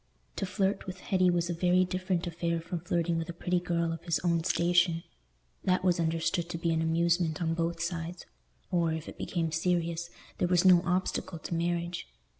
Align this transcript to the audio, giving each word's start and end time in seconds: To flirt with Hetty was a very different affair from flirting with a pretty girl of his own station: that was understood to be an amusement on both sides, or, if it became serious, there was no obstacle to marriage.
To 0.37 0.47
flirt 0.47 0.87
with 0.87 0.99
Hetty 1.01 1.29
was 1.29 1.47
a 1.47 1.53
very 1.53 1.85
different 1.85 2.25
affair 2.25 2.59
from 2.59 2.79
flirting 2.79 3.19
with 3.19 3.29
a 3.29 3.33
pretty 3.33 3.59
girl 3.59 3.93
of 3.93 4.03
his 4.03 4.17
own 4.21 4.43
station: 4.43 5.03
that 5.63 5.83
was 5.83 5.99
understood 5.99 6.49
to 6.49 6.57
be 6.57 6.71
an 6.71 6.81
amusement 6.81 7.39
on 7.39 7.53
both 7.53 7.79
sides, 7.79 8.25
or, 8.71 8.91
if 8.91 9.07
it 9.07 9.19
became 9.19 9.51
serious, 9.51 10.09
there 10.39 10.47
was 10.47 10.65
no 10.65 10.81
obstacle 10.85 11.37
to 11.37 11.53
marriage. 11.53 12.07